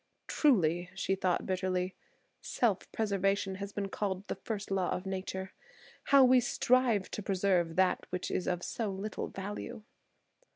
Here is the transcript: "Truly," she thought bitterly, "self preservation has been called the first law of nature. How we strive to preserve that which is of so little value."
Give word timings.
"Truly," 0.25 0.89
she 0.95 1.13
thought 1.13 1.45
bitterly, 1.45 1.93
"self 2.41 2.91
preservation 2.91 3.53
has 3.61 3.71
been 3.71 3.87
called 3.87 4.27
the 4.29 4.33
first 4.33 4.71
law 4.71 4.89
of 4.89 5.05
nature. 5.05 5.53
How 6.05 6.23
we 6.23 6.39
strive 6.39 7.11
to 7.11 7.21
preserve 7.21 7.75
that 7.75 8.07
which 8.09 8.31
is 8.31 8.47
of 8.47 8.63
so 8.63 8.89
little 8.89 9.27
value." 9.27 9.83